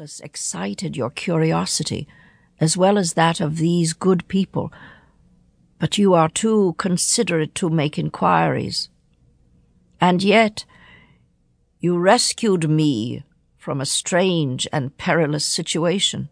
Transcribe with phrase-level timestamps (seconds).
[0.00, 2.08] doubtless excited your curiosity,
[2.58, 4.72] as well as that of these good people,
[5.78, 8.88] but you are too considerate to make inquiries.
[10.00, 10.64] And yet,
[11.80, 13.24] you rescued me
[13.58, 16.30] from a strange and perilous situation.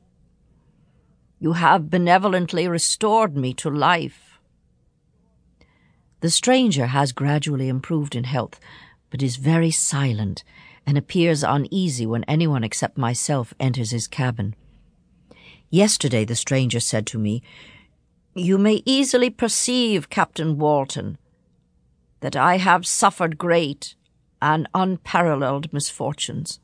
[1.39, 4.41] You have benevolently restored me to life.
[6.21, 8.59] The stranger has gradually improved in health,
[9.11, 10.43] but is very silent
[10.89, 14.55] and appears uneasy when anyone except myself enters his cabin.
[15.69, 17.43] Yesterday the stranger said to me,
[18.35, 21.19] You may easily perceive, Captain Walton,
[22.21, 23.97] that I have suffered great
[24.41, 26.59] and unparalleled misfortunes.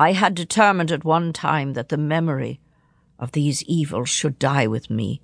[0.00, 2.58] I had determined at one time that the memory
[3.20, 5.20] of these evils should die with me,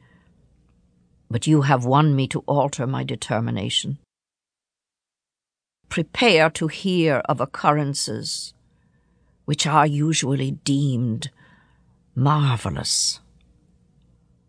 [1.28, 3.98] but you have won me to alter my determination
[5.88, 8.54] prepare to hear of occurrences
[9.48, 11.30] which are usually deemed
[12.14, 13.20] marvelous.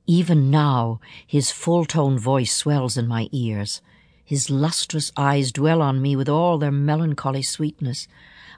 [0.05, 3.81] Even now, his full toned voice swells in my ears.
[4.25, 8.09] His lustrous eyes dwell on me with all their melancholy sweetness.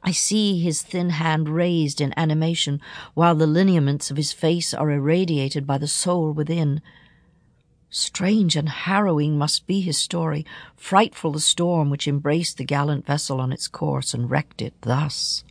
[0.02, 2.82] I see his thin hand raised in animation,
[3.14, 6.82] while the lineaments of his face are irradiated by the soul within.
[7.94, 10.46] Strange and harrowing must be his story,
[10.78, 15.44] frightful the storm which embraced the gallant vessel on its course and wrecked it thus.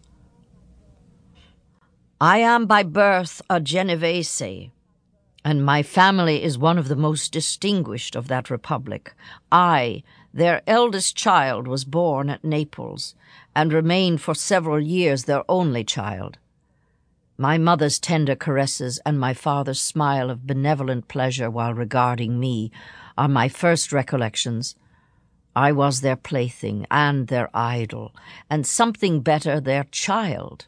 [2.18, 4.70] I am by birth a Genevese,
[5.44, 9.14] and my family is one of the most distinguished of that republic.
[9.52, 10.02] I,
[10.32, 13.14] their eldest child, was born at Naples,
[13.54, 16.38] and remained for several years their only child.
[17.40, 22.70] My mother's tender caresses and my father's smile of benevolent pleasure while regarding me
[23.16, 24.76] are my first recollections.
[25.56, 28.14] I was their plaything and their idol,
[28.50, 30.66] and something better, their child,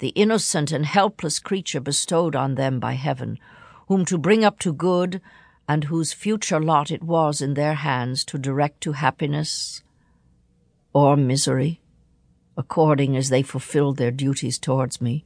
[0.00, 3.38] the innocent and helpless creature bestowed on them by heaven,
[3.86, 5.20] whom to bring up to good,
[5.68, 9.84] and whose future lot it was in their hands to direct to happiness
[10.92, 11.80] or misery,
[12.56, 15.24] according as they fulfilled their duties towards me.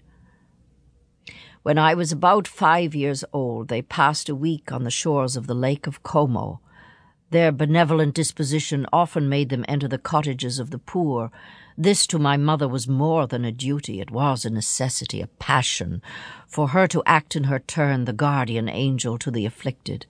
[1.69, 5.47] When I was about five years old, they passed a week on the shores of
[5.47, 6.63] the Lake of Como.
[7.29, 11.31] Their benevolent disposition often made them enter the cottages of the poor.
[11.77, 16.01] This to my mother was more than a duty, it was a necessity, a passion,
[16.47, 20.07] for her to act in her turn the guardian angel to the afflicted.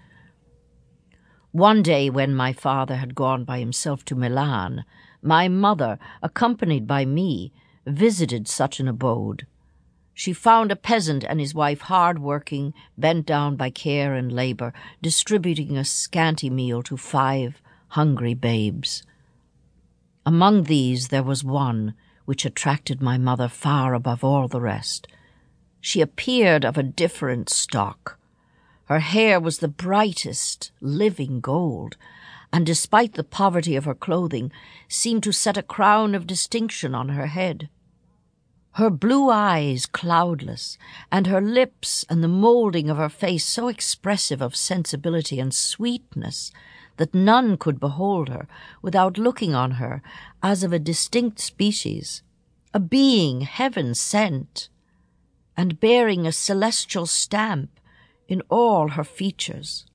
[1.51, 4.85] One day, when my father had gone by himself to Milan,
[5.23, 7.53] my mother, accompanied by me,
[7.85, 9.45] visited such an abode.
[10.19, 14.73] She found a peasant and his wife hard working, bent down by care and labor,
[15.01, 19.05] distributing a scanty meal to five hungry babes.
[20.27, 25.07] Among these there was one which attracted my mother far above all the rest.
[25.81, 28.19] She appeared of a different stock.
[28.87, 31.97] Her hair was the brightest living gold,
[32.53, 34.51] and despite the poverty of her clothing,
[34.89, 37.69] seemed to set a crown of distinction on her head
[38.79, 40.79] her blue eyes cloudless,
[41.11, 46.53] and her lips and the moulding of her face so expressive of sensibility and sweetness
[46.97, 48.47] that none could behold her
[48.81, 50.01] without looking on her
[50.45, 52.23] as of a distinct species,
[52.73, 54.69] a being heaven sent,
[55.57, 57.81] and bearing a celestial stamp
[58.29, 59.87] in all her features.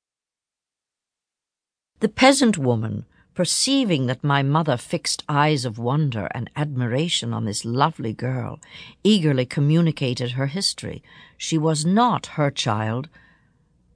[2.02, 7.66] The peasant woman perceiving that my mother fixed eyes of wonder and admiration on this
[7.66, 8.60] lovely girl,
[9.04, 11.02] eagerly communicated her history.
[11.38, 13.10] She was not her child,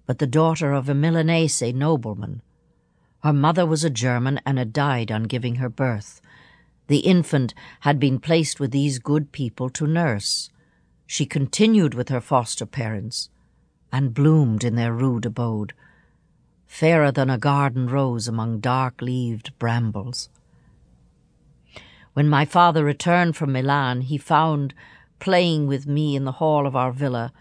[0.05, 2.41] but the daughter of a Milanese nobleman.
[3.23, 6.21] Her mother was a German and had died on giving her birth.
[6.87, 10.49] The infant had been placed with these good people to nurse.
[11.05, 13.29] She continued with her foster parents
[13.91, 15.73] and bloomed in their rude abode
[16.67, 20.29] fairer than a garden rose among dark leaved brambles.
[22.13, 24.73] When my father returned from Milan, he found,
[25.19, 27.31] playing with me in the hall of our villa,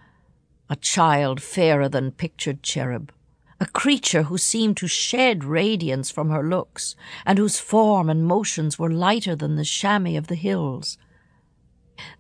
[0.71, 3.13] a child fairer than pictured cherub,
[3.61, 8.79] a creature who seemed to shed radiance from her looks, and whose form and motions
[8.79, 10.99] were lighter than the chamois of the hills.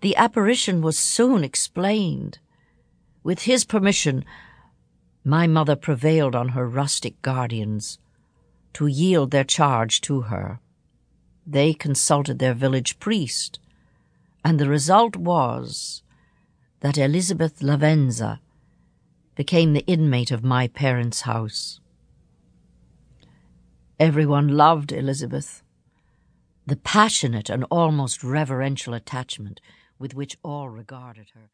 [0.00, 2.38] The apparition was soon explained.
[3.22, 4.24] With his permission,
[5.26, 7.98] my mother prevailed on her rustic guardians
[8.72, 10.60] to yield their charge to her.
[11.44, 13.58] They consulted their village priest,
[14.44, 16.04] and the result was
[16.78, 18.38] that Elizabeth Lavenza
[19.34, 21.80] became the inmate of my parents' house.
[23.98, 25.64] Everyone loved Elizabeth.
[26.66, 29.60] The passionate and almost reverential attachment
[29.98, 31.50] with which all regarded her.